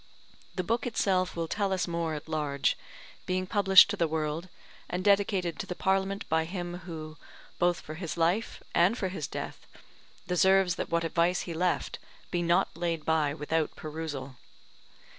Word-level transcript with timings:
The 0.55 0.63
book 0.63 0.87
itself 0.87 1.35
will 1.35 1.47
tell 1.47 1.71
us 1.71 1.87
more 1.87 2.15
at 2.15 2.27
large, 2.27 2.75
being 3.27 3.45
published 3.45 3.87
to 3.91 3.95
the 3.95 4.07
world, 4.07 4.49
and 4.89 5.03
dedicated 5.05 5.59
to 5.59 5.67
the 5.67 5.75
Parliament 5.75 6.27
by 6.27 6.45
him 6.45 6.79
who, 6.89 7.17
both 7.59 7.81
for 7.81 7.93
his 7.93 8.17
life 8.17 8.63
and 8.73 8.97
for 8.97 9.09
his 9.09 9.27
death, 9.27 9.67
deserves 10.27 10.73
that 10.73 10.89
what 10.89 11.03
advice 11.03 11.41
he 11.41 11.53
left 11.53 11.99
be 12.31 12.41
not 12.41 12.75
laid 12.75 13.05
by 13.05 13.35
without 13.35 13.75
perusal. 13.75 14.37